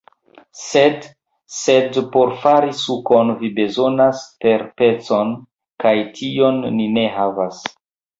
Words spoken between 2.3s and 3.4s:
fari sukon